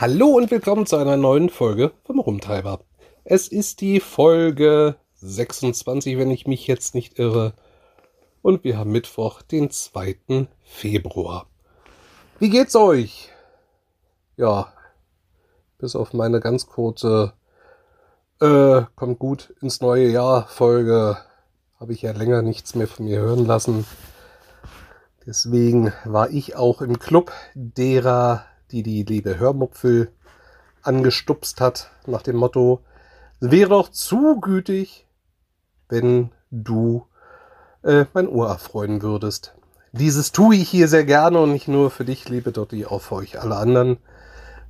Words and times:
Hallo 0.00 0.28
und 0.28 0.52
willkommen 0.52 0.86
zu 0.86 0.94
einer 0.94 1.16
neuen 1.16 1.48
Folge 1.48 1.90
vom 2.04 2.20
Rumtreiber. 2.20 2.78
Es 3.24 3.48
ist 3.48 3.80
die 3.80 3.98
Folge 3.98 4.94
26, 5.16 6.16
wenn 6.18 6.30
ich 6.30 6.46
mich 6.46 6.68
jetzt 6.68 6.94
nicht 6.94 7.18
irre. 7.18 7.52
Und 8.40 8.62
wir 8.62 8.78
haben 8.78 8.92
Mittwoch, 8.92 9.42
den 9.42 9.72
2. 9.72 10.46
Februar. 10.62 11.48
Wie 12.38 12.48
geht's 12.48 12.76
euch? 12.76 13.32
Ja, 14.36 14.72
bis 15.78 15.96
auf 15.96 16.12
meine 16.12 16.38
ganz 16.38 16.68
kurze 16.68 17.32
äh, 18.40 18.82
kommt 18.94 19.18
gut 19.18 19.52
ins 19.60 19.80
neue 19.80 20.10
Jahr 20.10 20.46
Folge 20.46 21.18
habe 21.80 21.92
ich 21.92 22.02
ja 22.02 22.12
länger 22.12 22.42
nichts 22.42 22.76
mehr 22.76 22.86
von 22.86 23.06
mir 23.06 23.18
hören 23.18 23.46
lassen. 23.46 23.84
Deswegen 25.26 25.92
war 26.04 26.30
ich 26.30 26.54
auch 26.54 26.82
im 26.82 27.00
Club 27.00 27.32
derer, 27.54 28.44
die 28.70 28.82
die 28.82 29.02
liebe 29.02 29.38
Hörmupfel 29.38 30.12
angestupst 30.82 31.60
hat, 31.60 31.90
nach 32.06 32.22
dem 32.22 32.36
Motto, 32.36 32.80
wäre 33.40 33.70
doch 33.70 33.90
zu 33.90 34.40
gütig, 34.40 35.06
wenn 35.88 36.30
du 36.50 37.06
äh, 37.82 38.04
mein 38.12 38.28
Ohr 38.28 38.48
erfreuen 38.48 39.02
würdest. 39.02 39.54
Dieses 39.92 40.32
tue 40.32 40.56
ich 40.56 40.68
hier 40.68 40.88
sehr 40.88 41.04
gerne 41.04 41.40
und 41.40 41.52
nicht 41.52 41.68
nur 41.68 41.90
für 41.90 42.04
dich, 42.04 42.28
liebe 42.28 42.52
Dotti, 42.52 42.84
auch 42.86 43.00
für 43.00 43.16
euch 43.16 43.40
alle 43.40 43.56
anderen. 43.56 43.98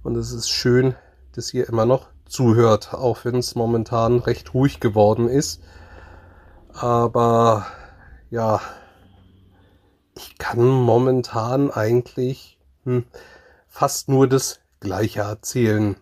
Und 0.02 0.16
es 0.16 0.32
ist 0.32 0.48
schön, 0.48 0.94
dass 1.32 1.52
ihr 1.52 1.68
immer 1.68 1.86
noch 1.86 2.08
zuhört, 2.26 2.94
auch 2.94 3.24
wenn 3.24 3.36
es 3.36 3.54
momentan 3.54 4.18
recht 4.20 4.54
ruhig 4.54 4.80
geworden 4.80 5.28
ist. 5.28 5.60
Aber 6.72 7.66
ja, 8.30 8.60
ich 10.14 10.38
kann 10.38 10.66
momentan 10.66 11.70
eigentlich 11.70 12.58
hm, 12.84 13.04
fast 13.68 14.08
nur 14.08 14.28
das 14.28 14.60
Gleiche 14.80 15.20
erzählen. 15.20 15.96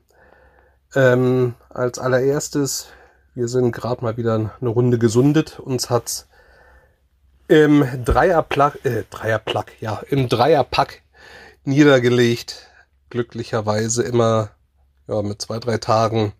Ähm, 0.95 1.55
als 1.69 1.98
allererstes, 1.98 2.89
wir 3.34 3.48
sind 3.48 3.72
gerade 3.72 4.03
mal 4.03 4.17
wieder 4.17 4.53
eine 4.61 4.70
Runde 4.70 4.98
gesundet. 4.98 5.59
Uns 5.59 5.91
hat's 5.91 6.27
im 7.48 7.87
Dreierpack, 8.05 8.84
äh, 8.84 9.05
Dreierpack, 9.11 9.72
ja, 9.81 10.00
im 10.09 10.28
Dreierpack 10.28 11.03
niedergelegt. 11.64 12.69
Glücklicherweise 13.11 14.03
immer 14.03 14.50
ja, 15.06 15.22
mit 15.22 15.41
zwei, 15.41 15.59
drei 15.59 15.78
Tagen 15.78 16.33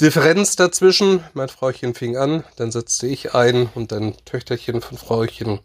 Differenz 0.00 0.56
dazwischen. 0.56 1.24
Mein 1.34 1.48
Frauchen 1.48 1.94
fing 1.94 2.16
an, 2.16 2.44
dann 2.56 2.72
setzte 2.72 3.06
ich 3.06 3.34
ein 3.34 3.68
und 3.74 3.92
dann 3.92 4.16
Töchterchen 4.24 4.80
von 4.80 4.98
Frauchen. 4.98 5.60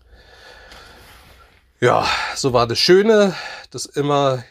Ja, 1.79 2.05
so 2.35 2.53
war 2.53 2.67
das 2.67 2.77
Schöne, 2.77 3.33
dass 3.71 3.85
immer 3.85 4.43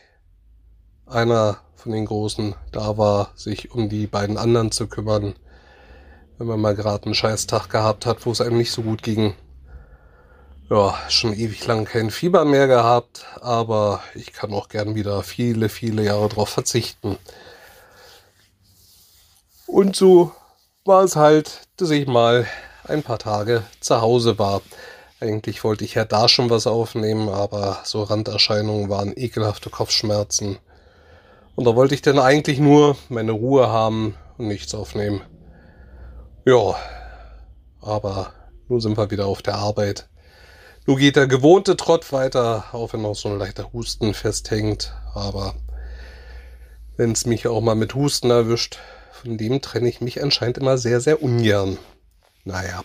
einer 1.10 1.58
von 1.76 1.92
den 1.92 2.06
Großen 2.06 2.54
da 2.72 2.98
war, 2.98 3.30
sich 3.34 3.70
um 3.70 3.88
die 3.88 4.06
beiden 4.06 4.36
anderen 4.36 4.72
zu 4.72 4.88
kümmern, 4.88 5.34
wenn 6.36 6.46
man 6.46 6.60
mal 6.60 6.74
gerade 6.74 7.04
einen 7.04 7.14
Scheißtag 7.14 7.68
gehabt 7.70 8.04
hat, 8.04 8.26
wo 8.26 8.32
es 8.32 8.40
einem 8.40 8.58
nicht 8.58 8.72
so 8.72 8.82
gut 8.82 9.02
ging. 9.02 9.34
Ja, 10.70 10.98
schon 11.08 11.32
ewig 11.32 11.66
lang 11.66 11.86
kein 11.86 12.10
Fieber 12.10 12.44
mehr 12.44 12.66
gehabt, 12.66 13.24
aber 13.40 14.02
ich 14.14 14.32
kann 14.32 14.52
auch 14.52 14.68
gern 14.68 14.94
wieder 14.94 15.22
viele, 15.22 15.68
viele 15.68 16.02
Jahre 16.02 16.28
darauf 16.28 16.50
verzichten. 16.50 17.16
Und 19.66 19.96
so 19.96 20.32
war 20.84 21.04
es 21.04 21.16
halt, 21.16 21.68
dass 21.76 21.90
ich 21.90 22.06
mal 22.06 22.46
ein 22.84 23.02
paar 23.02 23.18
Tage 23.18 23.62
zu 23.80 24.00
Hause 24.00 24.38
war. 24.38 24.60
Eigentlich 25.20 25.64
wollte 25.64 25.84
ich 25.84 25.94
ja 25.94 26.04
da 26.04 26.28
schon 26.28 26.50
was 26.50 26.66
aufnehmen, 26.66 27.28
aber 27.28 27.78
so 27.84 28.02
Randerscheinungen 28.02 28.88
waren 28.88 29.16
ekelhafte 29.16 29.70
Kopfschmerzen 29.70 30.58
und 31.58 31.64
da 31.64 31.74
wollte 31.74 31.96
ich 31.96 32.02
dann 32.02 32.20
eigentlich 32.20 32.60
nur 32.60 32.96
meine 33.08 33.32
Ruhe 33.32 33.66
haben 33.68 34.14
und 34.36 34.46
nichts 34.46 34.76
aufnehmen. 34.76 35.22
Ja, 36.44 36.76
aber 37.80 38.32
nun 38.68 38.80
sind 38.80 38.96
wir 38.96 39.10
wieder 39.10 39.26
auf 39.26 39.42
der 39.42 39.56
Arbeit. 39.56 40.08
Nun 40.86 40.98
geht 40.98 41.16
der 41.16 41.26
gewohnte 41.26 41.76
Trott 41.76 42.12
weiter, 42.12 42.66
auch 42.70 42.92
wenn 42.92 43.02
noch 43.02 43.16
so 43.16 43.28
ein 43.28 43.40
leichter 43.40 43.72
Husten 43.72 44.14
festhängt. 44.14 44.94
Aber 45.14 45.56
wenn 46.96 47.10
es 47.10 47.26
mich 47.26 47.48
auch 47.48 47.60
mal 47.60 47.74
mit 47.74 47.96
Husten 47.96 48.30
erwischt, 48.30 48.78
von 49.10 49.36
dem 49.36 49.60
trenne 49.60 49.88
ich 49.88 50.00
mich 50.00 50.22
anscheinend 50.22 50.58
immer 50.58 50.78
sehr, 50.78 51.00
sehr 51.00 51.20
ungern. 51.24 51.76
Naja, 52.44 52.84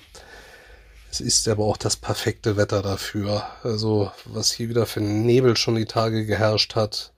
es 1.11 1.21
ist 1.21 1.47
aber 1.47 1.65
auch 1.65 1.77
das 1.77 1.95
perfekte 1.95 2.57
Wetter 2.57 2.81
dafür. 2.81 3.43
Also, 3.61 4.11
was 4.25 4.51
hier 4.51 4.69
wieder 4.69 4.87
für 4.87 4.99
Nebel 4.99 5.57
schon 5.57 5.75
die 5.75 5.85
Tage 5.85 6.25
geherrscht 6.25 6.73
hat, 6.75 7.12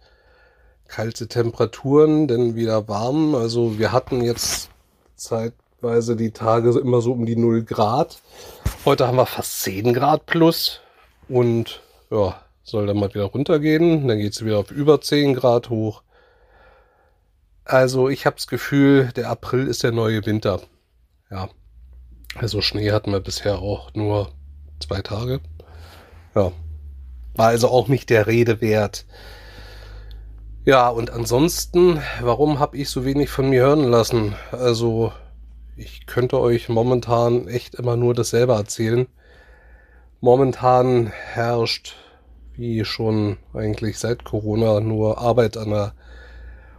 kalte 0.87 1.27
Temperaturen, 1.27 2.27
denn 2.27 2.55
wieder 2.55 2.87
warm. 2.87 3.35
Also 3.35 3.79
wir 3.79 3.91
hatten 3.91 4.21
jetzt 4.21 4.69
zeitweise 5.15 6.15
die 6.15 6.31
Tage 6.31 6.77
immer 6.79 7.01
so 7.01 7.11
um 7.11 7.25
die 7.25 7.35
0 7.35 7.63
Grad. 7.63 8.19
Heute 8.85 9.07
haben 9.07 9.17
wir 9.17 9.25
fast 9.25 9.61
10 9.61 9.93
Grad 9.93 10.25
plus 10.25 10.81
und 11.27 11.81
ja, 12.11 12.39
soll 12.63 12.87
dann 12.87 12.97
mal 12.97 13.13
wieder 13.13 13.25
runtergehen. 13.25 14.07
Dann 14.07 14.19
geht 14.19 14.33
es 14.33 14.45
wieder 14.45 14.59
auf 14.59 14.71
über 14.71 15.01
10 15.01 15.35
Grad 15.35 15.69
hoch. 15.69 16.03
Also 17.63 18.09
ich 18.09 18.25
habe 18.25 18.35
das 18.35 18.47
Gefühl, 18.47 19.11
der 19.15 19.29
April 19.29 19.67
ist 19.67 19.83
der 19.83 19.91
neue 19.91 20.25
Winter. 20.25 20.61
Ja, 21.31 21.49
also 22.35 22.61
Schnee 22.61 22.91
hatten 22.91 23.11
wir 23.11 23.21
bisher 23.21 23.59
auch 23.59 23.93
nur 23.95 24.31
zwei 24.79 25.01
Tage. 25.01 25.39
Ja, 26.35 26.51
war 27.35 27.47
also 27.47 27.69
auch 27.69 27.87
nicht 27.87 28.09
der 28.09 28.27
Rede 28.27 28.61
wert. 28.61 29.05
Ja, 30.65 30.89
und 30.89 31.11
ansonsten, 31.11 32.01
warum 32.21 32.57
habe 32.57 32.75
ich 32.77 32.89
so 32.89 33.05
wenig 33.05 33.29
von 33.29 33.51
mir 33.51 33.61
hören 33.61 33.83
lassen? 33.83 34.33
Also, 34.51 35.13
ich 35.75 36.07
könnte 36.07 36.39
euch 36.39 36.69
momentan 36.69 37.47
echt 37.47 37.75
immer 37.75 37.95
nur 37.95 38.15
dasselbe 38.15 38.53
erzählen. 38.53 39.05
Momentan 40.21 41.05
herrscht, 41.05 41.93
wie 42.55 42.83
schon 42.83 43.37
eigentlich 43.53 43.99
seit 43.99 44.23
Corona, 44.23 44.79
nur 44.79 45.19
Arbeit 45.19 45.55
an 45.55 45.69
der 45.69 45.93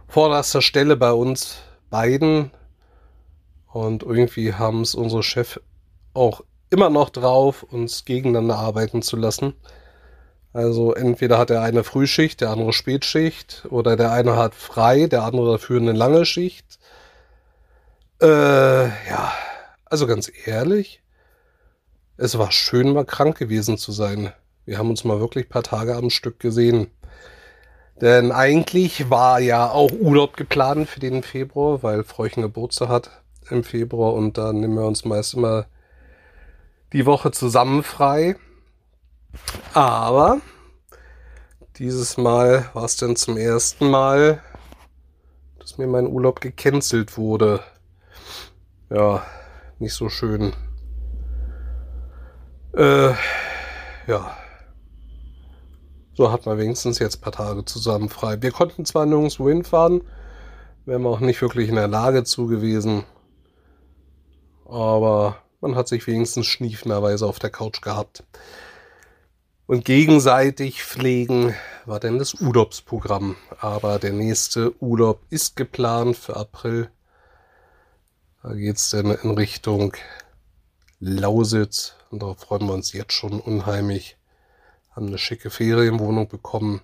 vorderster 0.09 0.61
Stelle 0.61 0.97
bei 0.97 1.13
uns 1.13 1.59
beiden. 1.89 2.51
Und 3.71 4.03
irgendwie 4.03 4.53
haben 4.53 4.81
es 4.81 4.95
unsere 4.95 5.23
Chef 5.23 5.61
auch 6.13 6.41
immer 6.69 6.89
noch 6.89 7.09
drauf, 7.09 7.63
uns 7.63 8.03
gegeneinander 8.03 8.57
arbeiten 8.57 9.01
zu 9.01 9.15
lassen. 9.15 9.53
Also 10.53 10.93
entweder 10.93 11.37
hat 11.37 11.49
der 11.49 11.61
eine 11.61 11.83
Frühschicht, 11.83 12.41
der 12.41 12.49
andere 12.49 12.73
Spätschicht 12.73 13.65
oder 13.69 13.95
der 13.95 14.11
eine 14.11 14.35
hat 14.35 14.55
frei, 14.55 15.07
der 15.07 15.23
andere 15.23 15.53
dafür 15.53 15.79
eine 15.79 15.91
lange 15.91 16.25
Schicht. 16.25 16.79
Äh, 18.21 18.87
ja, 18.87 19.33
also 19.85 20.07
ganz 20.07 20.31
ehrlich, 20.45 21.01
es 22.17 22.37
war 22.37 22.51
schön, 22.51 22.93
mal 22.93 23.05
krank 23.05 23.37
gewesen 23.37 23.77
zu 23.77 23.91
sein. 23.91 24.33
Wir 24.65 24.79
haben 24.79 24.89
uns 24.89 25.03
mal 25.03 25.19
wirklich 25.19 25.45
ein 25.45 25.49
paar 25.49 25.63
Tage 25.63 25.95
am 25.95 26.09
Stück 26.09 26.39
gesehen. 26.39 26.89
Denn 28.01 28.31
eigentlich 28.31 29.09
war 29.09 29.39
ja 29.39 29.69
auch 29.69 29.91
Urlaub 29.91 30.37
geplant 30.37 30.89
für 30.89 30.99
den 30.99 31.23
Februar, 31.23 31.83
weil 31.83 32.03
Freuchen 32.03 32.43
Geburtstag 32.43 32.89
hat 32.89 33.11
im 33.49 33.63
Februar 33.63 34.13
und 34.13 34.37
da 34.37 34.53
nehmen 34.53 34.75
wir 34.75 34.85
uns 34.85 35.05
meist 35.05 35.33
immer 35.33 35.65
die 36.93 37.05
Woche 37.05 37.31
zusammen 37.31 37.83
frei. 37.83 38.35
Aber 39.77 40.41
dieses 41.77 42.17
Mal 42.17 42.67
war 42.73 42.85
es 42.85 42.97
dann 42.97 43.15
zum 43.15 43.37
ersten 43.37 43.91
Mal, 43.91 44.41
dass 45.59 45.77
mir 45.77 45.85
mein 45.85 46.07
Urlaub 46.07 46.41
gecancelt 46.41 47.15
wurde. 47.15 47.59
Ja, 48.89 49.23
nicht 49.77 49.93
so 49.93 50.09
schön. 50.09 50.53
Äh, 52.73 53.09
ja. 54.07 54.35
So 56.15 56.31
hat 56.31 56.47
man 56.47 56.57
wenigstens 56.57 56.97
jetzt 56.97 57.19
ein 57.19 57.21
paar 57.21 57.33
Tage 57.33 57.63
zusammen 57.63 58.09
frei. 58.09 58.41
Wir 58.41 58.49
konnten 58.49 58.83
zwar 58.83 59.05
nirgendwo 59.05 59.47
hinfahren, 59.47 60.01
wären 60.85 61.03
wir 61.03 61.09
auch 61.09 61.19
nicht 61.19 61.39
wirklich 61.43 61.69
in 61.69 61.75
der 61.75 61.87
Lage 61.87 62.23
zu 62.23 62.47
gewesen. 62.47 63.03
Aber 64.65 65.37
man 65.61 65.75
hat 65.75 65.87
sich 65.87 66.07
wenigstens 66.07 66.47
schniefenderweise 66.47 67.27
auf 67.27 67.37
der 67.37 67.51
Couch 67.51 67.83
gehabt 67.83 68.23
und 69.67 69.83
gegenseitig 69.85 70.83
pflegen 70.83 71.53
war 71.85 71.99
denn 71.99 72.17
das 72.17 72.33
Urlaubsprogramm. 72.35 73.35
Aber 73.59 73.99
der 73.99 74.13
nächste 74.13 74.81
Urlaub 74.81 75.21
ist 75.29 75.55
geplant 75.55 76.15
für 76.17 76.35
April. 76.35 76.89
Da 78.41 78.53
geht 78.53 78.77
es 78.77 78.89
dann 78.89 79.11
in 79.11 79.31
Richtung 79.31 79.93
Lausitz 80.99 81.95
und 82.09 82.21
darauf 82.23 82.39
freuen 82.39 82.65
wir 82.67 82.73
uns 82.73 82.93
jetzt 82.93 83.13
schon 83.13 83.39
unheimlich. 83.39 84.17
Haben 84.91 85.07
eine 85.07 85.17
schicke 85.17 85.49
Ferienwohnung 85.49 86.27
bekommen. 86.27 86.81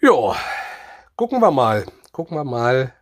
Ja, 0.00 0.36
gucken 1.16 1.40
wir 1.40 1.50
mal. 1.50 1.86
Gucken 2.12 2.36
wir 2.36 2.44
mal, 2.44 2.94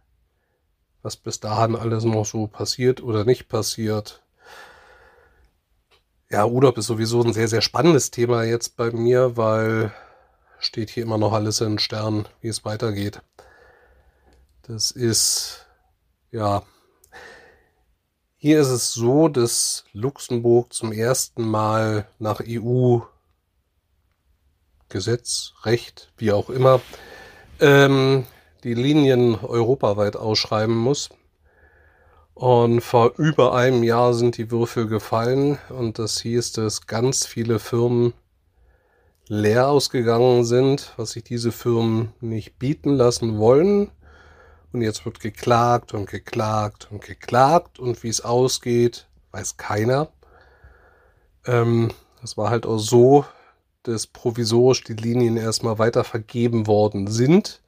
was 1.02 1.16
bis 1.16 1.40
dahin 1.40 1.76
alles 1.76 2.04
noch 2.04 2.26
so 2.26 2.46
passiert 2.48 3.02
oder 3.02 3.24
nicht 3.24 3.48
passiert. 3.48 4.22
Ja, 6.28 6.44
Urlaub 6.44 6.76
ist 6.76 6.87
sowieso 6.87 7.23
ein 7.23 7.32
sehr, 7.32 7.46
sehr 7.46 7.62
spannendes 7.62 8.11
Thema 8.11 8.43
jetzt 8.43 8.76
bei 8.76 8.90
mir, 8.90 9.37
weil 9.37 9.93
steht 10.58 10.90
hier 10.90 11.05
immer 11.05 11.19
noch 11.19 11.32
alles 11.32 11.61
in 11.61 11.78
Sternen, 11.78 12.26
wie 12.40 12.49
es 12.49 12.64
weitergeht. 12.64 13.23
Das 14.62 14.90
ist, 14.90 15.67
ja, 16.32 16.64
hier 18.37 18.61
ist 18.61 18.69
es 18.69 18.93
so, 18.93 19.28
dass 19.28 19.84
Luxemburg 19.93 20.73
zum 20.73 20.90
ersten 20.90 21.46
Mal 21.49 22.08
nach 22.19 22.40
EU 22.44 22.99
Gesetz, 24.88 25.52
Recht, 25.62 26.12
wie 26.17 26.32
auch 26.32 26.50
immer, 26.50 26.81
ähm, 27.61 28.26
die 28.64 28.75
Linien 28.75 29.37
europaweit 29.37 30.17
ausschreiben 30.17 30.76
muss. 30.76 31.11
Und 32.36 32.82
vor 32.82 33.14
über 33.16 33.54
einem 33.54 33.82
Jahr 33.82 34.12
sind 34.12 34.36
die 34.36 34.50
Würfel 34.50 34.88
gefallen 34.88 35.58
und 35.70 35.98
das 35.98 36.20
hieß, 36.20 36.52
dass 36.52 36.86
ganz 36.86 37.24
viele 37.24 37.58
Firmen 37.58 38.12
leer 39.26 39.68
ausgegangen 39.68 40.44
sind, 40.44 40.92
was 40.98 41.12
sich 41.12 41.24
diese 41.24 41.50
Firmen 41.50 42.12
nicht 42.20 42.58
bieten 42.58 42.90
lassen 42.90 43.38
wollen. 43.38 43.90
Und 44.70 44.82
jetzt 44.82 45.06
wird 45.06 45.20
geklagt 45.20 45.94
und 45.94 46.10
geklagt 46.10 46.88
und 46.90 47.00
geklagt 47.00 47.78
und 47.78 48.02
wie 48.02 48.10
es 48.10 48.20
ausgeht, 48.20 49.06
weiß 49.30 49.56
keiner. 49.56 50.10
Ähm, 51.46 51.90
das 52.20 52.36
war 52.36 52.50
halt 52.50 52.66
auch 52.66 52.76
so, 52.76 53.24
dass 53.82 54.06
provisorisch 54.06 54.84
die 54.84 54.92
Linien 54.92 55.38
erstmal 55.38 55.78
weiter 55.78 56.04
vergeben 56.04 56.66
worden 56.66 57.06
sind. 57.06 57.62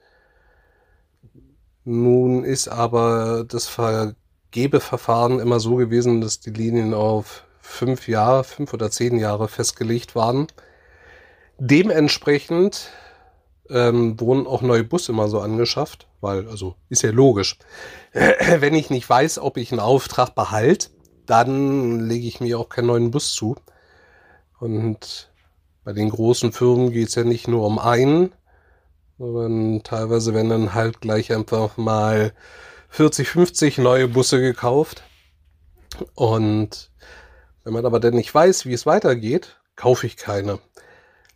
Nun 1.84 2.44
ist 2.44 2.68
aber 2.68 3.46
das 3.48 3.66
Vergebeverfahren 4.50 5.40
immer 5.40 5.60
so 5.60 5.76
gewesen, 5.76 6.22
dass 6.22 6.40
die 6.40 6.50
Linien 6.50 6.94
auf 6.94 7.44
fünf 7.60 8.08
Jahre, 8.08 8.44
fünf 8.44 8.72
oder 8.72 8.90
zehn 8.90 9.18
Jahre 9.18 9.46
festgelegt 9.46 10.14
waren. 10.14 10.46
Dementsprechend 11.58 12.88
ähm, 13.68 14.18
wurden 14.18 14.46
auch 14.46 14.62
neue 14.62 14.84
Busse 14.84 15.12
immer 15.12 15.28
so 15.28 15.40
angeschafft, 15.40 16.06
weil, 16.22 16.48
also 16.48 16.76
ist 16.88 17.02
ja 17.02 17.10
logisch. 17.10 17.58
Wenn 18.12 18.74
ich 18.74 18.88
nicht 18.88 19.08
weiß, 19.08 19.38
ob 19.38 19.58
ich 19.58 19.70
einen 19.70 19.80
Auftrag 19.80 20.34
behalte, 20.34 20.88
dann 21.26 22.00
lege 22.00 22.26
ich 22.26 22.40
mir 22.40 22.58
auch 22.58 22.70
keinen 22.70 22.86
neuen 22.86 23.10
Bus 23.10 23.34
zu. 23.34 23.54
Und 24.60 25.30
bei 25.84 25.92
den 25.92 26.08
großen 26.08 26.52
Firmen 26.52 26.90
geht 26.90 27.08
es 27.08 27.16
ja 27.16 27.24
nicht 27.24 27.48
nur 27.48 27.66
um 27.66 27.78
einen, 27.78 28.32
sondern 29.18 29.82
teilweise 29.82 30.32
werden 30.32 30.48
dann 30.48 30.74
halt 30.74 31.02
gleich 31.02 31.34
einfach 31.34 31.76
mal 31.76 32.32
40, 32.88 33.28
50 33.28 33.78
neue 33.78 34.08
Busse 34.08 34.40
gekauft. 34.40 35.02
Und 36.14 36.90
wenn 37.64 37.72
man 37.72 37.86
aber 37.86 38.00
dann 38.00 38.14
nicht 38.14 38.34
weiß, 38.34 38.66
wie 38.66 38.72
es 38.72 38.86
weitergeht, 38.86 39.60
kaufe 39.76 40.06
ich 40.06 40.16
keine. 40.16 40.58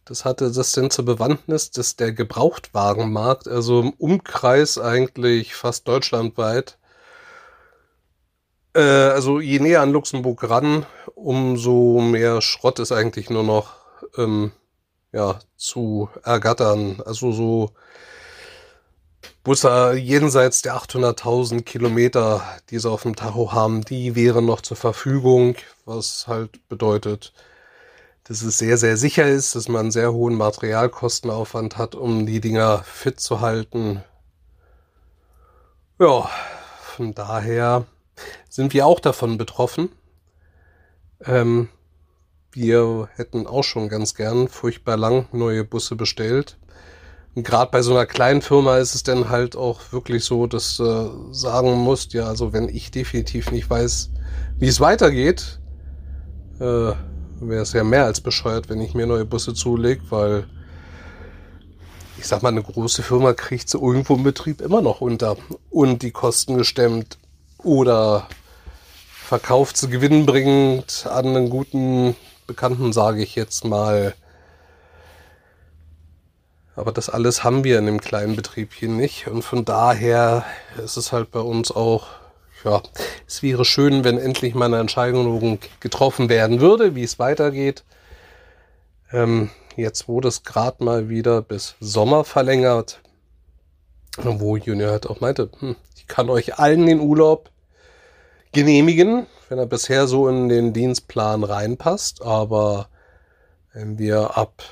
Das 0.04 0.24
hatte 0.24 0.50
das 0.50 0.72
denn 0.72 0.90
zur 0.90 1.04
Bewandtnis, 1.04 1.70
dass 1.70 1.96
der 1.96 2.12
Gebrauchtwagenmarkt, 2.12 3.46
also 3.46 3.80
im 3.80 3.90
Umkreis 3.90 4.78
eigentlich 4.78 5.54
fast 5.54 5.86
deutschlandweit, 5.86 6.78
äh, 8.74 8.80
also 8.80 9.40
je 9.40 9.60
näher 9.60 9.82
an 9.82 9.92
Luxemburg 9.92 10.48
ran, 10.48 10.86
umso 11.14 12.00
mehr 12.00 12.40
Schrott 12.40 12.78
ist 12.78 12.92
eigentlich 12.92 13.30
nur 13.30 13.44
noch 13.44 13.74
ähm, 14.16 14.52
ja, 15.12 15.38
zu 15.56 16.08
ergattern. 16.24 17.02
Also 17.04 17.32
so 17.32 17.70
Busse 19.44 19.94
jenseits 19.94 20.62
der 20.62 20.76
800.000 20.76 21.62
Kilometer, 21.62 22.42
die 22.70 22.78
sie 22.78 22.88
auf 22.88 23.02
dem 23.02 23.16
Tacho 23.16 23.52
haben, 23.52 23.84
die 23.84 24.14
wären 24.14 24.46
noch 24.46 24.60
zur 24.60 24.76
Verfügung, 24.76 25.56
was 25.84 26.28
halt 26.28 26.68
bedeutet, 26.68 27.32
dass 28.24 28.42
es 28.42 28.58
sehr, 28.58 28.76
sehr 28.78 28.96
sicher 28.96 29.26
ist, 29.26 29.56
dass 29.56 29.66
man 29.66 29.80
einen 29.80 29.90
sehr 29.90 30.12
hohen 30.12 30.36
Materialkostenaufwand 30.36 31.76
hat, 31.76 31.96
um 31.96 32.24
die 32.24 32.40
Dinger 32.40 32.84
fit 32.84 33.18
zu 33.18 33.40
halten. 33.40 34.04
Ja, 35.98 36.30
von 36.80 37.12
daher 37.12 37.84
sind 38.48 38.74
wir 38.74 38.86
auch 38.86 39.00
davon 39.00 39.38
betroffen. 39.38 39.90
Ähm, 41.24 41.68
wir 42.52 43.08
hätten 43.14 43.48
auch 43.48 43.64
schon 43.64 43.88
ganz 43.88 44.14
gern 44.14 44.46
furchtbar 44.46 44.96
lang 44.96 45.26
neue 45.32 45.64
Busse 45.64 45.96
bestellt. 45.96 46.58
Und 47.34 47.44
gerade 47.44 47.70
bei 47.70 47.80
so 47.80 47.92
einer 47.92 48.06
kleinen 48.06 48.42
Firma 48.42 48.76
ist 48.76 48.94
es 48.94 49.02
dann 49.02 49.30
halt 49.30 49.56
auch 49.56 49.80
wirklich 49.90 50.24
so, 50.24 50.46
dass 50.46 50.76
du 50.76 51.32
sagen 51.32 51.72
musst, 51.78 52.12
ja, 52.12 52.26
also 52.26 52.52
wenn 52.52 52.68
ich 52.68 52.90
definitiv 52.90 53.50
nicht 53.50 53.70
weiß, 53.70 54.10
wie 54.58 54.68
es 54.68 54.80
weitergeht, 54.80 55.60
äh, 56.60 56.92
wäre 57.40 57.62
es 57.62 57.72
ja 57.72 57.84
mehr 57.84 58.04
als 58.04 58.20
bescheuert, 58.20 58.68
wenn 58.68 58.80
ich 58.80 58.94
mir 58.94 59.06
neue 59.06 59.24
Busse 59.24 59.54
zulege, 59.54 60.02
weil 60.10 60.46
ich 62.18 62.26
sag 62.26 62.42
mal, 62.42 62.50
eine 62.50 62.62
große 62.62 63.02
Firma 63.02 63.32
kriegt 63.32 63.68
sie 63.68 63.78
irgendwo 63.78 64.14
im 64.14 64.22
Betrieb 64.22 64.60
immer 64.60 64.80
noch 64.80 65.00
unter 65.00 65.36
und 65.70 66.02
die 66.02 66.12
Kosten 66.12 66.56
gestemmt 66.56 67.18
oder 67.58 68.28
verkauft 69.12 69.76
sie 69.76 69.88
gewinnbringend 69.88 71.06
an 71.10 71.26
einen 71.26 71.50
guten 71.50 72.14
Bekannten, 72.46 72.92
sage 72.92 73.22
ich 73.22 73.34
jetzt 73.34 73.64
mal. 73.64 74.14
Aber 76.74 76.92
das 76.92 77.10
alles 77.10 77.44
haben 77.44 77.64
wir 77.64 77.78
in 77.78 77.86
dem 77.86 78.00
kleinen 78.00 78.36
Betrieb 78.36 78.72
hier 78.72 78.88
nicht. 78.88 79.28
Und 79.28 79.42
von 79.42 79.64
daher 79.64 80.44
ist 80.82 80.96
es 80.96 81.12
halt 81.12 81.30
bei 81.30 81.40
uns 81.40 81.70
auch, 81.70 82.06
ja, 82.64 82.82
es 83.26 83.42
wäre 83.42 83.64
schön, 83.64 84.04
wenn 84.04 84.18
endlich 84.18 84.54
mal 84.54 84.66
eine 84.66 84.78
Entscheidung 84.78 85.58
getroffen 85.80 86.28
werden 86.28 86.60
würde, 86.60 86.94
wie 86.94 87.02
es 87.02 87.18
weitergeht. 87.18 87.84
Ähm, 89.12 89.50
jetzt 89.76 90.08
wurde 90.08 90.28
es 90.28 90.44
gerade 90.44 90.82
mal 90.82 91.08
wieder 91.08 91.42
bis 91.42 91.74
Sommer 91.80 92.24
verlängert. 92.24 93.00
Wo 94.16 94.56
Junior 94.56 94.90
halt 94.90 95.06
auch 95.06 95.20
meinte, 95.20 95.50
hm, 95.58 95.76
ich 95.96 96.06
kann 96.06 96.28
euch 96.30 96.58
allen 96.58 96.86
den 96.86 97.00
Urlaub 97.00 97.50
genehmigen 98.52 99.26
wenn 99.52 99.58
er 99.58 99.66
bisher 99.66 100.06
so 100.06 100.30
in 100.30 100.48
den 100.48 100.72
Dienstplan 100.72 101.44
reinpasst. 101.44 102.22
Aber 102.22 102.88
wenn 103.74 103.98
wir 103.98 104.38
ab 104.38 104.62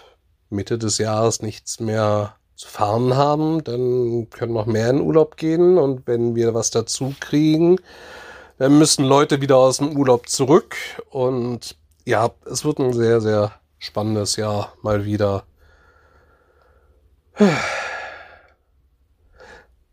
Mitte 0.51 0.79
des 0.79 0.99
Jahres 0.99 1.43
nichts 1.43 1.81
mehr 1.81 2.37
zu 2.57 2.69
fahren 2.69 3.17
haben, 3.17 3.65
dann 3.65 4.29
können 4.31 4.53
noch 4.53 4.67
mehr 4.67 4.91
in 4.91 5.01
Urlaub 5.01 5.37
gehen. 5.37 5.79
Und 5.79 6.07
wenn 6.07 6.35
wir 6.35 6.53
was 6.53 6.71
dazu 6.71 7.15
kriegen, 7.19 7.79
dann 8.59 8.79
müssen 8.79 9.05
Leute 9.05 9.41
wieder 9.41 9.57
aus 9.57 9.79
dem 9.79 9.97
Urlaub 9.97 10.29
zurück. 10.29 10.77
Und 11.09 11.77
ja, 12.05 12.31
es 12.45 12.65
wird 12.65 12.79
ein 12.79 12.93
sehr, 12.93 13.21
sehr 13.23 13.53
spannendes 13.79 14.37
Jahr 14.37 14.75
mal 14.83 15.07
wieder. 15.07 15.45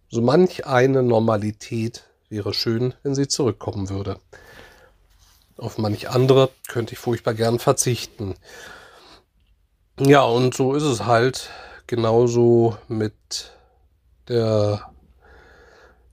So 0.09 0.21
manch 0.21 0.65
eine 0.65 1.03
Normalität 1.03 2.03
wäre 2.27 2.53
schön, 2.53 2.93
wenn 3.03 3.15
sie 3.15 3.27
zurückkommen 3.27 3.89
würde. 3.89 4.19
Auf 5.57 5.77
manch 5.77 6.09
andere 6.09 6.49
könnte 6.67 6.93
ich 6.93 6.99
furchtbar 6.99 7.33
gern 7.33 7.59
verzichten. 7.59 8.35
Ja, 9.99 10.23
und 10.23 10.53
so 10.53 10.75
ist 10.75 10.83
es 10.83 11.05
halt 11.05 11.49
genauso 11.87 12.77
mit 12.87 13.15
der 14.27 14.91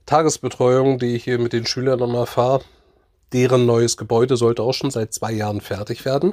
Tagesbetreuung, 0.07 0.99
die 0.99 1.17
ich 1.17 1.25
hier 1.25 1.38
mit 1.38 1.53
den 1.53 1.67
Schülern 1.67 1.99
nochmal 1.99 2.25
fahre. 2.26 2.62
Deren 3.35 3.67
neues 3.67 3.97
Gebäude 3.99 4.37
sollte 4.38 4.62
auch 4.62 4.73
schon 4.73 4.91
seit 4.91 5.12
zwei 5.12 5.33
Jahren 5.33 5.61
fertig 5.61 6.07
werden. 6.07 6.33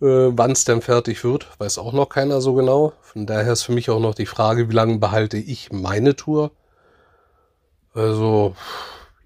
Äh, 0.00 0.30
Wann 0.30 0.52
es 0.52 0.64
denn 0.64 0.80
fertig 0.80 1.24
wird, 1.24 1.48
weiß 1.58 1.78
auch 1.78 1.92
noch 1.92 2.08
keiner 2.08 2.40
so 2.40 2.54
genau. 2.54 2.92
Von 3.00 3.26
daher 3.26 3.52
ist 3.52 3.64
für 3.64 3.72
mich 3.72 3.90
auch 3.90 4.00
noch 4.00 4.14
die 4.14 4.26
Frage, 4.26 4.68
wie 4.68 4.74
lange 4.74 4.98
behalte 4.98 5.38
ich 5.38 5.72
meine 5.72 6.14
Tour. 6.14 6.52
Also, 7.94 8.54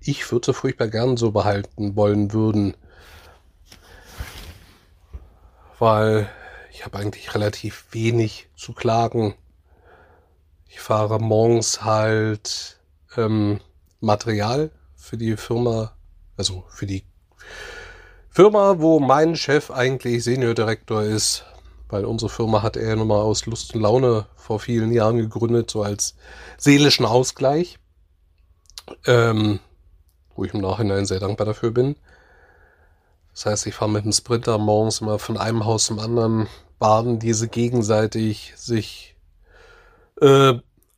ich 0.00 0.30
würde 0.32 0.46
sie 0.46 0.54
furchtbar 0.54 0.88
gern 0.88 1.18
so 1.18 1.30
behalten 1.30 1.94
wollen 1.94 2.32
würden. 2.32 2.74
Weil 5.78 6.30
habe 6.84 6.98
eigentlich 6.98 7.34
relativ 7.34 7.86
wenig 7.92 8.48
zu 8.56 8.72
klagen. 8.72 9.34
Ich 10.68 10.80
fahre 10.80 11.18
morgens 11.18 11.84
halt 11.84 12.80
ähm, 13.16 13.60
Material 14.00 14.70
für 14.96 15.16
die 15.16 15.36
Firma, 15.36 15.92
also 16.36 16.64
für 16.68 16.86
die 16.86 17.04
Firma, 18.30 18.76
wo 18.78 18.98
mein 18.98 19.36
Chef 19.36 19.70
eigentlich 19.70 20.24
Seniordirektor 20.24 21.02
ist, 21.02 21.44
weil 21.88 22.04
unsere 22.04 22.30
Firma 22.30 22.62
hat 22.62 22.76
er 22.76 22.96
nochmal 22.96 23.20
aus 23.20 23.44
Lust 23.46 23.74
und 23.74 23.82
Laune 23.82 24.26
vor 24.36 24.58
vielen 24.58 24.92
Jahren 24.92 25.18
gegründet, 25.18 25.70
so 25.70 25.82
als 25.82 26.14
seelischen 26.56 27.04
Ausgleich. 27.04 27.78
Ähm, 29.06 29.60
wo 30.34 30.44
ich 30.44 30.54
im 30.54 30.60
Nachhinein 30.60 31.06
sehr 31.06 31.20
dankbar 31.20 31.46
dafür 31.46 31.70
bin. 31.70 31.96
Das 33.32 33.46
heißt, 33.46 33.66
ich 33.66 33.74
fahre 33.74 33.90
mit 33.90 34.04
dem 34.04 34.12
Sprinter 34.12 34.58
morgens 34.58 35.00
immer 35.00 35.18
von 35.18 35.38
einem 35.38 35.64
Haus 35.64 35.86
zum 35.86 35.98
anderen, 35.98 36.48
baden 36.82 37.20
diese 37.20 37.46
gegenseitig 37.46 38.54
sich 38.56 39.14
äh, 40.20 40.54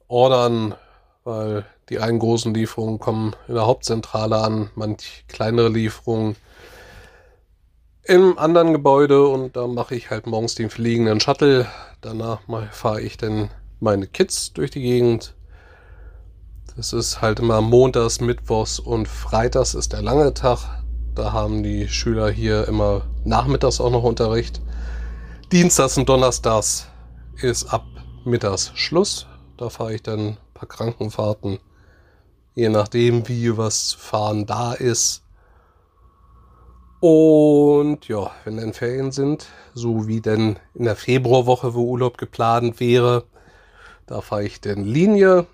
ordern, 0.08 0.74
weil 1.24 1.66
die 1.90 1.98
einen 1.98 2.18
großen 2.18 2.54
Lieferungen 2.54 2.98
kommen 2.98 3.36
in 3.48 3.54
der 3.54 3.66
Hauptzentrale 3.66 4.38
an, 4.38 4.70
manch 4.76 5.26
kleinere 5.28 5.68
Lieferungen 5.68 6.36
im 8.02 8.38
anderen 8.38 8.72
Gebäude 8.72 9.28
und 9.28 9.56
da 9.56 9.66
mache 9.66 9.94
ich 9.94 10.08
halt 10.08 10.26
morgens 10.26 10.54
den 10.54 10.70
fliegenden 10.70 11.20
Shuttle. 11.20 11.66
Danach 12.00 12.40
fahre 12.72 13.02
ich 13.02 13.18
dann 13.18 13.50
meine 13.78 14.06
Kids 14.06 14.54
durch 14.54 14.70
die 14.70 14.80
Gegend. 14.80 15.34
Das 16.76 16.94
ist 16.94 17.20
halt 17.20 17.40
immer 17.40 17.60
montags, 17.60 18.22
mittwochs 18.22 18.78
und 18.78 19.06
freitags 19.06 19.74
ist 19.74 19.92
der 19.92 20.00
lange 20.00 20.32
Tag. 20.32 20.60
Da 21.14 21.34
haben 21.34 21.62
die 21.62 21.88
Schüler 21.88 22.30
hier 22.30 22.66
immer 22.68 23.02
nachmittags 23.26 23.82
auch 23.82 23.90
noch 23.90 24.02
Unterricht. 24.02 24.62
Dienstags 25.54 25.96
und 25.96 26.08
Donnerstags 26.08 26.88
ist 27.36 27.72
ab 27.72 27.84
mittags 28.24 28.72
Schluss. 28.74 29.28
Da 29.56 29.70
fahre 29.70 29.94
ich 29.94 30.02
dann 30.02 30.30
ein 30.30 30.38
paar 30.52 30.68
Krankenfahrten. 30.68 31.60
Je 32.56 32.68
nachdem, 32.70 33.28
wie 33.28 33.56
was 33.56 33.90
zu 33.90 33.98
fahren 33.98 34.46
da 34.46 34.72
ist. 34.72 35.22
Und 36.98 38.08
ja, 38.08 38.32
wenn 38.42 38.56
dann 38.56 38.72
Ferien 38.72 39.12
sind, 39.12 39.46
so 39.74 40.08
wie 40.08 40.20
denn 40.20 40.58
in 40.74 40.86
der 40.86 40.96
Februarwoche, 40.96 41.72
wo 41.72 41.84
Urlaub 41.84 42.18
geplant 42.18 42.80
wäre, 42.80 43.22
da 44.06 44.22
fahre 44.22 44.42
ich 44.42 44.60
dann 44.60 44.82
Linie. 44.82 45.46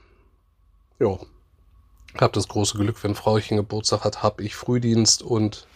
Ja, 0.98 1.18
habe 2.18 2.32
das 2.32 2.48
große 2.48 2.78
Glück, 2.78 3.04
wenn 3.04 3.14
Frauchen 3.14 3.58
Geburtstag 3.58 4.04
hat, 4.04 4.22
habe 4.22 4.44
ich 4.44 4.56
Frühdienst 4.56 5.22
und 5.22 5.66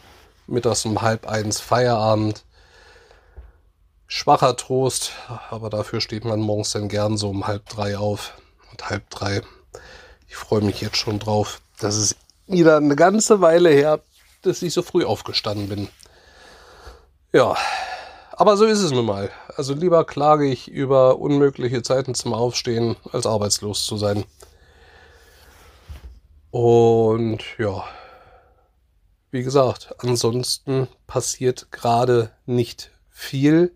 mittags 0.46 0.86
um 0.86 1.02
halb 1.02 1.26
eins 1.26 1.60
Feierabend. 1.60 2.43
Schwacher 4.16 4.56
Trost, 4.56 5.10
aber 5.50 5.70
dafür 5.70 6.00
steht 6.00 6.24
man 6.24 6.38
morgens 6.38 6.70
dann 6.70 6.88
gern 6.88 7.16
so 7.16 7.30
um 7.30 7.48
halb 7.48 7.68
drei 7.68 7.98
auf 7.98 8.34
und 8.70 8.88
halb 8.88 9.10
drei. 9.10 9.42
Ich 10.28 10.36
freue 10.36 10.60
mich 10.60 10.80
jetzt 10.80 10.98
schon 10.98 11.18
drauf. 11.18 11.60
Das 11.80 11.96
ist 11.96 12.14
wieder 12.46 12.76
eine 12.76 12.94
ganze 12.94 13.40
Weile 13.40 13.70
her, 13.70 13.98
dass 14.42 14.62
ich 14.62 14.72
so 14.72 14.82
früh 14.82 15.04
aufgestanden 15.04 15.68
bin. 15.68 15.88
Ja, 17.32 17.56
aber 18.30 18.56
so 18.56 18.66
ist 18.66 18.82
es 18.82 18.92
nun 18.92 19.04
mal. 19.04 19.32
Also 19.56 19.74
lieber 19.74 20.04
klage 20.04 20.46
ich 20.46 20.68
über 20.68 21.18
unmögliche 21.18 21.82
Zeiten 21.82 22.14
zum 22.14 22.34
Aufstehen, 22.34 22.94
als 23.10 23.26
arbeitslos 23.26 23.84
zu 23.84 23.96
sein. 23.96 24.24
Und 26.52 27.42
ja, 27.58 27.82
wie 29.32 29.42
gesagt, 29.42 29.92
ansonsten 29.98 30.86
passiert 31.08 31.72
gerade 31.72 32.30
nicht 32.46 32.92
viel. 33.10 33.72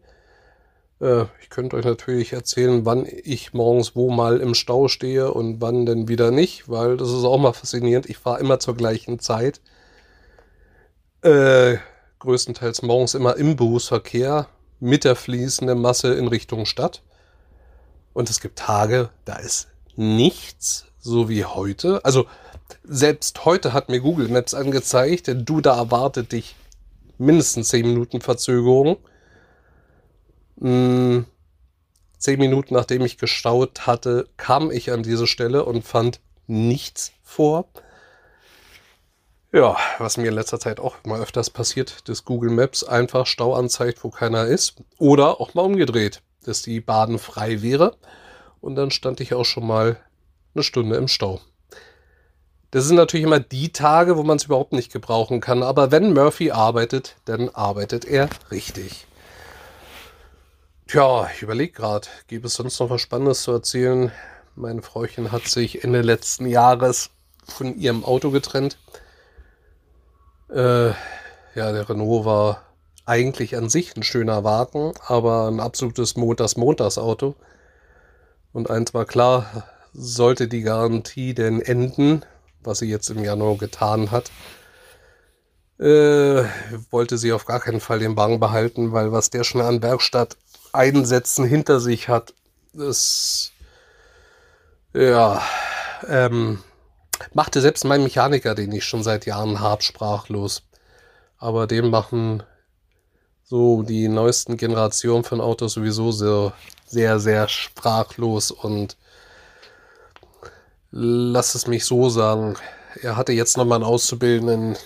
Äh, 1.00 1.24
ich 1.40 1.50
könnte 1.50 1.76
euch 1.76 1.84
natürlich 1.84 2.32
erzählen, 2.32 2.84
wann 2.84 3.06
ich 3.06 3.52
morgens 3.52 3.94
wo 3.94 4.10
mal 4.10 4.40
im 4.40 4.54
Stau 4.54 4.88
stehe 4.88 5.32
und 5.32 5.60
wann 5.60 5.86
denn 5.86 6.08
wieder 6.08 6.30
nicht, 6.30 6.68
weil 6.68 6.96
das 6.96 7.08
ist 7.08 7.24
auch 7.24 7.38
mal 7.38 7.52
faszinierend. 7.52 8.08
Ich 8.08 8.18
fahre 8.18 8.40
immer 8.40 8.58
zur 8.58 8.76
gleichen 8.76 9.18
Zeit. 9.18 9.60
Äh, 11.22 11.78
größtenteils 12.20 12.82
morgens 12.82 13.14
immer 13.14 13.36
im 13.36 13.56
Berufsverkehr 13.56 14.48
mit 14.80 15.04
der 15.04 15.16
fließenden 15.16 15.80
Masse 15.80 16.14
in 16.14 16.28
Richtung 16.28 16.66
Stadt. 16.66 17.02
Und 18.12 18.30
es 18.30 18.40
gibt 18.40 18.58
Tage, 18.58 19.10
da 19.24 19.36
ist 19.36 19.68
nichts, 19.96 20.86
so 21.00 21.28
wie 21.28 21.44
heute. 21.44 22.04
Also 22.04 22.26
selbst 22.84 23.44
heute 23.44 23.72
hat 23.72 23.88
mir 23.88 24.00
Google 24.00 24.28
Maps 24.28 24.54
angezeigt, 24.54 25.30
du 25.34 25.60
da 25.60 25.76
erwartet 25.76 26.32
dich 26.32 26.56
mindestens 27.18 27.68
10 27.68 27.86
Minuten 27.86 28.20
Verzögerung. 28.20 28.96
Hm, 30.60 31.26
10 32.18 32.38
Minuten 32.38 32.74
nachdem 32.74 33.02
ich 33.02 33.18
gestaut 33.18 33.86
hatte, 33.86 34.28
kam 34.36 34.70
ich 34.70 34.90
an 34.90 35.02
diese 35.02 35.26
Stelle 35.26 35.64
und 35.64 35.84
fand 35.84 36.20
nichts 36.46 37.12
vor. 37.22 37.68
Ja, 39.52 39.76
was 39.98 40.18
mir 40.18 40.28
in 40.28 40.34
letzter 40.34 40.60
Zeit 40.60 40.78
auch 40.78 40.96
mal 41.04 41.22
öfters 41.22 41.48
passiert, 41.48 42.08
dass 42.08 42.24
Google 42.24 42.50
Maps 42.50 42.84
einfach 42.84 43.26
Stau 43.26 43.54
anzeigt, 43.54 44.04
wo 44.04 44.10
keiner 44.10 44.44
ist. 44.44 44.76
Oder 44.98 45.40
auch 45.40 45.54
mal 45.54 45.62
umgedreht, 45.62 46.22
dass 46.44 46.60
die 46.60 46.80
Baden 46.80 47.18
frei 47.18 47.62
wäre. 47.62 47.96
Und 48.60 48.74
dann 48.74 48.90
stand 48.90 49.20
ich 49.20 49.32
auch 49.32 49.44
schon 49.44 49.66
mal 49.66 49.96
eine 50.54 50.62
Stunde 50.62 50.96
im 50.96 51.08
Stau. 51.08 51.40
Das 52.72 52.84
sind 52.84 52.96
natürlich 52.96 53.24
immer 53.24 53.40
die 53.40 53.72
Tage, 53.72 54.18
wo 54.18 54.22
man 54.22 54.36
es 54.36 54.44
überhaupt 54.44 54.72
nicht 54.72 54.92
gebrauchen 54.92 55.40
kann. 55.40 55.62
Aber 55.62 55.90
wenn 55.90 56.12
Murphy 56.12 56.50
arbeitet, 56.50 57.16
dann 57.24 57.48
arbeitet 57.48 58.04
er 58.04 58.28
richtig. 58.50 59.07
Tja, 60.88 61.28
ich 61.34 61.42
überlege 61.42 61.74
gerade, 61.74 62.08
gibt 62.28 62.46
es 62.46 62.54
sonst 62.54 62.80
noch 62.80 62.88
was 62.88 63.02
Spannendes 63.02 63.42
zu 63.42 63.52
erzählen? 63.52 64.10
Meine 64.54 64.80
Frauchen 64.80 65.32
hat 65.32 65.46
sich 65.46 65.84
Ende 65.84 66.00
letzten 66.00 66.46
Jahres 66.46 67.10
von 67.46 67.78
ihrem 67.78 68.06
Auto 68.06 68.30
getrennt. 68.30 68.78
Äh, 70.48 70.88
ja, 70.88 70.94
der 71.54 71.90
Renault 71.90 72.24
war 72.24 72.62
eigentlich 73.04 73.54
an 73.54 73.68
sich 73.68 73.94
ein 73.96 74.02
schöner 74.02 74.44
Wagen, 74.44 74.94
aber 75.06 75.48
ein 75.48 75.60
absolutes 75.60 76.16
Montags-Montags-Auto. 76.16 77.34
Und 78.54 78.70
eins 78.70 78.94
war 78.94 79.04
klar, 79.04 79.64
sollte 79.92 80.48
die 80.48 80.62
Garantie 80.62 81.34
denn 81.34 81.60
enden, 81.60 82.24
was 82.62 82.78
sie 82.78 82.88
jetzt 82.88 83.10
im 83.10 83.22
Januar 83.22 83.58
getan 83.58 84.10
hat, 84.10 84.30
äh, 85.78 86.44
wollte 86.90 87.18
sie 87.18 87.34
auf 87.34 87.44
gar 87.44 87.60
keinen 87.60 87.80
Fall 87.80 87.98
den 87.98 88.16
Wagen 88.16 88.40
behalten, 88.40 88.92
weil 88.92 89.12
was 89.12 89.28
der 89.28 89.44
schon 89.44 89.60
an 89.60 89.82
Werkstatt 89.82 90.38
Einsätzen 90.72 91.44
hinter 91.44 91.80
sich 91.80 92.08
hat, 92.08 92.34
das 92.72 93.52
ja, 94.92 95.42
ähm, 96.06 96.62
machte 97.32 97.60
selbst 97.60 97.84
mein 97.84 98.02
Mechaniker, 98.02 98.54
den 98.54 98.72
ich 98.72 98.84
schon 98.84 99.02
seit 99.02 99.26
Jahren 99.26 99.60
habe, 99.60 99.82
sprachlos. 99.82 100.62
Aber 101.38 101.66
dem 101.66 101.90
machen 101.90 102.42
so 103.44 103.82
die 103.82 104.08
neuesten 104.08 104.56
Generationen 104.56 105.24
von 105.24 105.40
Autos 105.40 105.74
sowieso 105.74 106.12
so 106.12 106.52
sehr, 106.86 107.18
sehr 107.20 107.48
sprachlos 107.48 108.50
und 108.50 108.96
lass 110.90 111.54
es 111.54 111.66
mich 111.66 111.84
so 111.84 112.08
sagen. 112.08 112.56
Er 113.02 113.16
hatte 113.16 113.32
jetzt 113.32 113.56
nochmal 113.56 113.76
einen 113.76 113.84
Auszubildenden 113.84 114.76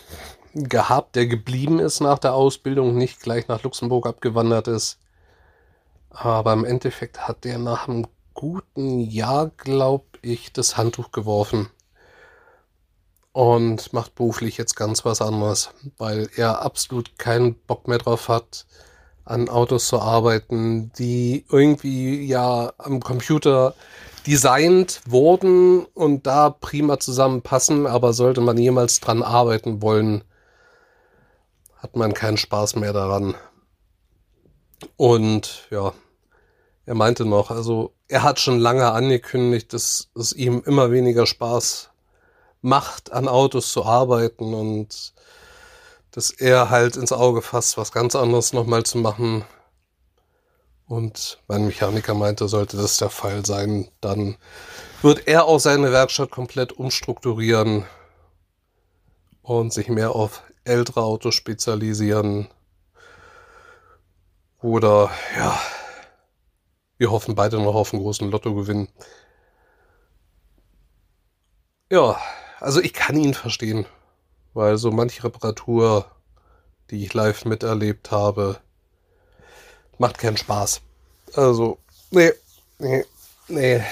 gehabt, 0.55 1.17
der 1.17 1.27
geblieben 1.27 1.79
ist 1.79 2.01
nach 2.01 2.19
der 2.19 2.35
Ausbildung, 2.35 2.97
nicht 2.97 3.21
gleich 3.21 3.49
nach 3.49 3.63
Luxemburg 3.63 4.07
abgewandert 4.07 4.69
ist. 4.69 4.99
Aber 6.13 6.53
im 6.53 6.65
Endeffekt 6.65 7.27
hat 7.27 7.45
der 7.45 7.59
nach 7.59 7.89
einem 7.89 8.07
guten 8.35 9.01
Jahr, 9.01 9.51
glaube 9.57 10.05
ich, 10.21 10.53
das 10.53 10.77
Handtuch 10.77 11.11
geworfen 11.11 11.71
und 13.33 13.93
macht 13.93 14.15
beruflich 14.15 14.59
jetzt 14.59 14.77
ganz 14.77 15.05
was 15.05 15.23
anderes, 15.23 15.71
weil 15.97 16.29
er 16.37 16.63
absolut 16.63 17.19
keinen 17.19 17.55
Bock 17.55 17.89
mehr 17.89 17.99
drauf 17.99 18.29
hat, 18.29 18.67
an 19.25 19.49
Autos 19.49 19.87
zu 19.87 20.01
arbeiten, 20.01 20.93
die 20.99 21.47
irgendwie 21.51 22.27
ja 22.27 22.73
am 22.79 23.01
Computer 23.01 23.75
designt 24.27 25.01
wurden 25.07 25.87
und 25.95 26.27
da 26.27 26.51
prima 26.51 26.99
zusammenpassen, 26.99 27.87
aber 27.87 28.13
sollte 28.13 28.41
man 28.41 28.59
jemals 28.59 29.01
dran 29.01 29.23
arbeiten 29.23 29.81
wollen, 29.81 30.25
hat 31.79 31.97
man 31.97 32.15
keinen 32.15 32.37
Spaß 32.37 32.77
mehr 32.77 32.93
daran. 32.93 33.35
Und 34.97 35.67
ja, 35.71 35.93
er 36.87 36.95
meinte 36.95 37.25
noch, 37.25 37.51
also 37.51 37.93
er 38.09 38.23
hat 38.23 38.41
schon 38.41 38.59
lange 38.59 38.91
angekündigt, 38.91 39.73
dass 39.73 40.09
es 40.15 40.33
ihm 40.33 40.63
immer 40.65 40.91
weniger 40.91 41.27
Spaß 41.27 41.91
macht, 42.61 43.13
an 43.13 43.29
Autos 43.29 43.73
zu 43.73 43.85
arbeiten 43.85 44.55
und 44.55 45.15
dass 46.13 46.31
er 46.31 46.71
halt 46.71 46.97
ins 46.97 47.13
Auge 47.13 47.43
fasst, 47.43 47.77
was 47.77 47.93
ganz 47.93 48.15
anderes 48.15 48.53
nochmal 48.53 48.85
zu 48.85 48.99
machen. 48.99 49.45
Und 50.87 51.39
mein 51.49 51.65
Mechaniker 51.65 52.15
meinte, 52.15 52.49
sollte 52.49 52.77
das 52.77 52.99
der 52.99 53.09
Fall 53.09 53.47
sein, 53.47 53.89
dann 54.01 54.37
wird 55.01 55.27
er 55.27 55.47
auch 55.47 55.59
seine 55.59 55.91
Werkstatt 55.91 56.31
komplett 56.31 56.73
umstrukturieren 56.73 57.87
und 59.41 59.73
sich 59.73 59.89
mehr 59.89 60.15
auf 60.15 60.43
ältere 60.65 61.03
Autos 61.03 61.35
spezialisieren. 61.35 62.49
Oder 64.63 65.11
ja, 65.37 65.61
wir 66.97 67.11
hoffen 67.11 67.35
beide 67.35 67.61
noch 67.61 67.75
auf 67.75 67.93
einen 67.93 68.03
großen 68.03 68.31
Lottogewinn. 68.31 68.89
Ja, 71.91 72.19
also 72.61 72.81
ich 72.81 72.93
kann 72.93 73.19
ihn 73.19 73.35
verstehen, 73.35 73.87
weil 74.55 74.79
so 74.79 74.93
manche 74.93 75.25
Reparatur, 75.25 76.07
die 76.91 77.05
ich 77.05 77.13
live 77.13 77.45
miterlebt 77.45 78.13
habe, 78.13 78.61
macht 79.99 80.19
keinen 80.19 80.37
Spaß. 80.37 80.81
Also, 81.35 81.79
nee, 82.13 82.33
nee, 82.79 83.05
nee. 83.49 83.83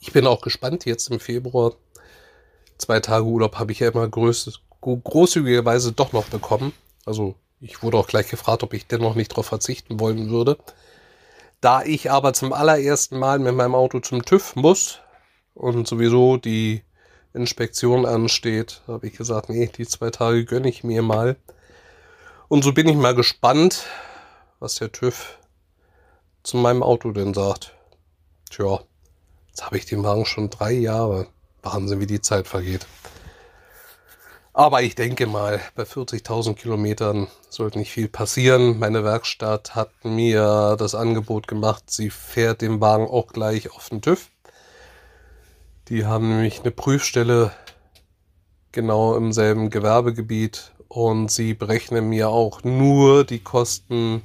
Ich 0.00 0.12
bin 0.12 0.26
auch 0.26 0.40
gespannt 0.40 0.86
jetzt 0.86 1.10
im 1.10 1.20
Februar. 1.20 1.74
Zwei 2.78 2.98
Tage 3.00 3.26
Urlaub 3.26 3.58
habe 3.58 3.72
ich 3.72 3.80
ja 3.80 3.90
immer 3.90 4.08
groß, 4.08 4.58
großzügigerweise 4.80 5.92
doch 5.92 6.12
noch 6.12 6.24
bekommen. 6.24 6.72
Also 7.04 7.36
ich 7.62 7.82
wurde 7.82 7.96
auch 7.96 8.08
gleich 8.08 8.28
gefragt, 8.28 8.64
ob 8.64 8.74
ich 8.74 8.86
dennoch 8.88 9.14
nicht 9.14 9.30
darauf 9.30 9.46
verzichten 9.46 10.00
wollen 10.00 10.30
würde. 10.30 10.58
Da 11.60 11.84
ich 11.84 12.10
aber 12.10 12.32
zum 12.32 12.52
allerersten 12.52 13.18
Mal 13.18 13.38
mit 13.38 13.54
meinem 13.54 13.76
Auto 13.76 14.00
zum 14.00 14.24
TÜV 14.24 14.56
muss 14.56 14.98
und 15.54 15.86
sowieso 15.86 16.36
die 16.36 16.82
Inspektion 17.34 18.04
ansteht, 18.04 18.82
habe 18.88 19.06
ich 19.06 19.16
gesagt, 19.16 19.48
nee, 19.48 19.70
die 19.74 19.86
zwei 19.86 20.10
Tage 20.10 20.44
gönne 20.44 20.68
ich 20.68 20.82
mir 20.82 21.02
mal. 21.02 21.36
Und 22.48 22.64
so 22.64 22.72
bin 22.72 22.88
ich 22.88 22.96
mal 22.96 23.14
gespannt, 23.14 23.86
was 24.58 24.74
der 24.74 24.90
TÜV 24.90 25.38
zu 26.42 26.56
meinem 26.56 26.82
Auto 26.82 27.12
denn 27.12 27.32
sagt. 27.32 27.74
Tja, 28.50 28.80
jetzt 29.48 29.64
habe 29.64 29.78
ich 29.78 29.86
den 29.86 30.02
Wagen 30.02 30.26
schon 30.26 30.50
drei 30.50 30.72
Jahre. 30.72 31.28
Wahnsinn, 31.62 32.00
wie 32.00 32.06
die 32.06 32.20
Zeit 32.20 32.48
vergeht. 32.48 32.86
Aber 34.54 34.82
ich 34.82 34.94
denke 34.94 35.26
mal, 35.26 35.60
bei 35.74 35.84
40.000 35.84 36.54
Kilometern 36.54 37.28
sollte 37.48 37.78
nicht 37.78 37.90
viel 37.90 38.08
passieren. 38.08 38.78
Meine 38.78 39.02
Werkstatt 39.02 39.74
hat 39.74 39.90
mir 40.04 40.76
das 40.78 40.94
Angebot 40.94 41.48
gemacht, 41.48 41.84
sie 41.86 42.10
fährt 42.10 42.60
den 42.60 42.80
Wagen 42.80 43.06
auch 43.06 43.28
gleich 43.28 43.70
auf 43.74 43.88
den 43.88 44.02
TÜV. 44.02 44.28
Die 45.88 46.04
haben 46.04 46.28
nämlich 46.28 46.60
eine 46.60 46.70
Prüfstelle 46.70 47.52
genau 48.72 49.16
im 49.16 49.32
selben 49.32 49.70
Gewerbegebiet 49.70 50.72
und 50.88 51.30
sie 51.30 51.54
berechnen 51.54 52.10
mir 52.10 52.28
auch 52.28 52.62
nur 52.62 53.24
die 53.24 53.42
Kosten, 53.42 54.22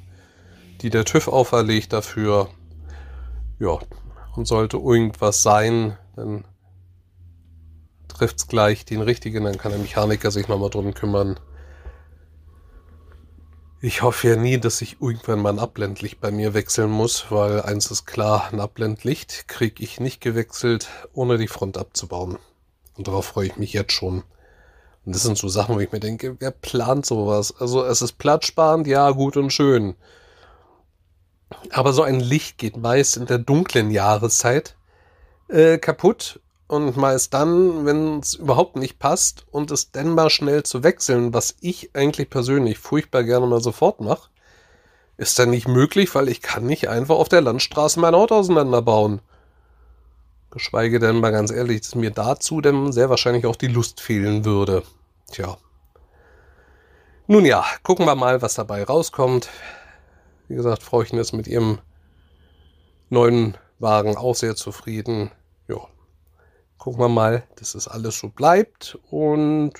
die 0.81 0.89
der 0.89 1.05
TÜV 1.05 1.29
auferlegt 1.29 1.93
dafür. 1.93 2.49
Ja, 3.59 3.79
und 4.35 4.45
sollte 4.45 4.77
irgendwas 4.77 5.41
sein, 5.41 5.97
dann 6.17 6.43
trifft 8.17 8.37
es 8.39 8.47
gleich 8.47 8.85
den 8.85 9.01
richtigen, 9.01 9.43
dann 9.43 9.57
kann 9.57 9.71
der 9.71 9.79
Mechaniker 9.79 10.31
sich 10.31 10.47
nochmal 10.47 10.69
drum 10.69 10.93
kümmern. 10.93 11.39
Ich 13.79 14.01
hoffe 14.01 14.29
ja 14.29 14.35
nie, 14.35 14.57
dass 14.57 14.81
ich 14.81 14.99
irgendwann 15.01 15.39
mal 15.39 15.53
ein 15.53 15.59
Abblendlicht 15.59 16.19
bei 16.19 16.31
mir 16.31 16.55
wechseln 16.55 16.89
muss, 16.89 17.27
weil 17.29 17.61
eins 17.61 17.91
ist 17.91 18.07
klar, 18.07 18.49
ein 18.51 18.59
Abblendlicht 18.59 19.47
kriege 19.47 19.83
ich 19.83 19.99
nicht 19.99 20.19
gewechselt, 20.19 20.89
ohne 21.13 21.37
die 21.37 21.47
Front 21.47 21.77
abzubauen. 21.77 22.39
Und 22.97 23.07
darauf 23.07 23.25
freue 23.25 23.47
ich 23.47 23.57
mich 23.57 23.73
jetzt 23.73 23.91
schon. 23.91 24.23
Und 25.05 25.15
das 25.15 25.21
sind 25.21 25.37
so 25.37 25.47
Sachen, 25.47 25.75
wo 25.75 25.79
ich 25.79 25.91
mir 25.91 25.99
denke, 25.99 26.37
wer 26.39 26.49
plant 26.49 27.05
sowas? 27.05 27.53
Also 27.59 27.85
es 27.85 28.01
ist 28.01 28.13
platzsparend, 28.13 28.87
ja, 28.87 29.11
gut 29.11 29.37
und 29.37 29.53
schön. 29.53 29.95
Aber 31.69 31.93
so 31.93 32.01
ein 32.01 32.19
Licht 32.19 32.57
geht 32.57 32.77
meist 32.77 33.15
in 33.15 33.27
der 33.27 33.37
dunklen 33.37 33.91
Jahreszeit 33.91 34.75
äh, 35.49 35.77
kaputt 35.77 36.41
und 36.67 36.97
meist 36.97 37.33
dann, 37.33 37.85
wenn 37.85 38.19
es 38.19 38.33
überhaupt 38.33 38.75
nicht 38.75 38.99
passt 38.99 39.45
und 39.51 39.71
es 39.71 39.91
dann 39.91 40.09
mal 40.09 40.29
schnell 40.29 40.63
zu 40.63 40.83
wechseln, 40.83 41.33
was 41.33 41.55
ich 41.61 41.95
eigentlich 41.95 42.29
persönlich 42.29 42.77
furchtbar 42.77 43.23
gerne 43.23 43.47
mal 43.47 43.61
sofort 43.61 44.01
mache, 44.01 44.29
ist 45.15 45.39
dann 45.39 45.49
nicht 45.49 45.67
möglich, 45.67 46.13
weil 46.13 46.29
ich 46.29 46.41
kann 46.41 46.65
nicht 46.65 46.89
einfach 46.89 47.15
auf 47.15 47.29
der 47.29 47.41
Landstraße 47.41 47.99
mein 47.99 48.13
Auto 48.13 48.35
auseinanderbauen. 48.35 49.21
Geschweige 50.51 50.99
denn 50.99 51.19
mal 51.19 51.31
ganz 51.31 51.51
ehrlich, 51.51 51.81
dass 51.81 51.95
mir 51.95 52.11
dazu 52.11 52.61
dann 52.61 52.91
sehr 52.91 53.09
wahrscheinlich 53.09 53.45
auch 53.45 53.55
die 53.55 53.67
Lust 53.67 54.01
fehlen 54.01 54.45
würde. 54.45 54.83
Tja. 55.31 55.57
Nun 57.27 57.45
ja, 57.45 57.65
gucken 57.83 58.05
wir 58.05 58.15
mal, 58.15 58.41
was 58.41 58.53
dabei 58.53 58.83
rauskommt. 58.83 59.49
Wie 60.47 60.55
gesagt, 60.55 60.83
Frauchen 60.83 61.19
ist 61.19 61.33
mit 61.33 61.47
ihrem 61.47 61.79
neuen 63.09 63.57
Wagen 63.79 64.15
auch 64.15 64.35
sehr 64.35 64.55
zufrieden. 64.55 65.31
Ja, 65.67 65.77
gucken 66.77 66.99
wir 67.01 67.09
mal, 67.09 67.43
dass 67.55 67.73
das 67.73 67.87
alles 67.87 68.19
so 68.19 68.29
bleibt. 68.29 68.97
Und 69.09 69.73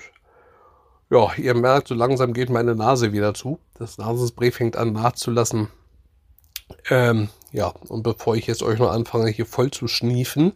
ja, 1.10 1.32
ihr 1.36 1.54
merkt, 1.54 1.88
so 1.88 1.94
langsam 1.94 2.32
geht 2.32 2.50
meine 2.50 2.74
Nase 2.74 3.12
wieder 3.12 3.34
zu. 3.34 3.58
Das 3.74 3.98
Nasenspray 3.98 4.50
fängt 4.50 4.76
an 4.76 4.92
nachzulassen. 4.92 5.68
Ähm, 6.90 7.28
ja, 7.50 7.68
und 7.88 8.02
bevor 8.02 8.36
ich 8.36 8.46
jetzt 8.46 8.62
euch 8.62 8.78
noch 8.78 8.90
anfange, 8.90 9.30
hier 9.30 9.46
voll 9.46 9.70
zu 9.70 9.88
schniefen 9.88 10.52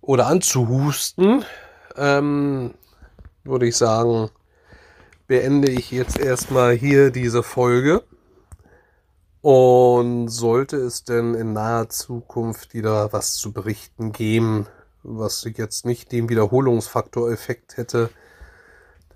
oder 0.00 0.26
anzuhusten, 0.26 1.44
ähm, 1.96 2.74
würde 3.42 3.66
ich 3.66 3.76
sagen, 3.76 4.30
beende 5.26 5.70
ich 5.70 5.90
jetzt 5.90 6.18
erstmal 6.18 6.74
hier 6.74 7.10
diese 7.10 7.42
Folge. 7.42 8.02
Und 9.42 10.28
sollte 10.28 10.76
es 10.76 11.04
denn 11.04 11.34
in 11.34 11.52
naher 11.52 11.90
Zukunft 11.90 12.72
wieder 12.72 13.12
was 13.12 13.34
zu 13.34 13.52
berichten 13.52 14.12
geben, 14.12 14.66
was 15.04 15.46
jetzt 15.56 15.86
nicht 15.86 16.10
den 16.10 16.28
Wiederholungsfaktor-Effekt 16.28 17.76
hätte, 17.76 18.10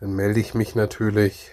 dann 0.01 0.15
melde 0.15 0.41
ich 0.41 0.55
mich 0.55 0.75
natürlich. 0.75 1.51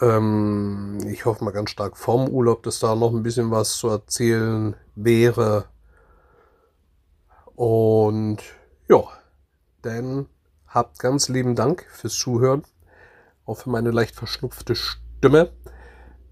Ähm, 0.00 0.98
ich 1.06 1.26
hoffe 1.26 1.44
mal 1.44 1.50
ganz 1.50 1.70
stark 1.70 1.96
vorm 1.96 2.28
Urlaub, 2.28 2.62
dass 2.62 2.78
da 2.78 2.94
noch 2.94 3.12
ein 3.12 3.22
bisschen 3.22 3.50
was 3.50 3.76
zu 3.76 3.88
erzählen 3.88 4.76
wäre. 4.94 5.66
Und 7.54 8.38
ja, 8.88 9.04
dann 9.82 10.28
Habt 10.74 10.98
ganz 10.98 11.28
lieben 11.28 11.54
Dank 11.54 11.86
fürs 11.88 12.16
Zuhören, 12.16 12.64
auch 13.46 13.54
für 13.54 13.70
meine 13.70 13.92
leicht 13.92 14.16
verschnupfte 14.16 14.74
Stimme. 14.74 15.52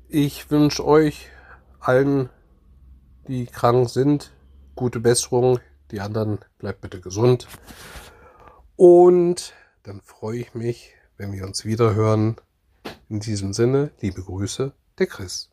Ich 0.09 0.51
wünsche 0.51 0.85
euch 0.85 1.31
allen, 1.79 2.29
die 3.29 3.47
krank 3.47 3.89
sind, 3.89 4.33
gute 4.75 4.99
Besserung. 4.99 5.61
Die 5.93 6.01
anderen 6.01 6.39
bleibt 6.59 6.81
bitte 6.81 7.01
gesund. 7.01 7.47
Und 8.77 9.53
dann 9.83 10.01
freue 10.01 10.39
ich 10.39 10.55
mich, 10.55 10.95
wenn 11.19 11.33
wir 11.33 11.45
uns 11.45 11.65
wieder 11.67 11.95
hören. 11.95 12.37
In 13.11 13.21
diesem 13.21 13.53
Sinne, 13.53 13.91
liebe 14.01 14.23
Grüße, 14.23 14.73
der 14.99 15.07
Chris. 15.07 15.52